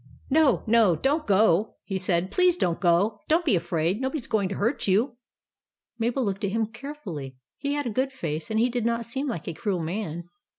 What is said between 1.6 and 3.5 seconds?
he said," please don't go! Don't